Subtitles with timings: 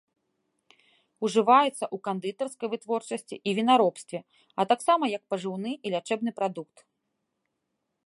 [1.27, 4.19] Ужываецца ў кандытарскай вытворчасці і вінаробстве,
[4.63, 6.77] а таксама як пажыўны і лячэбны прадукт.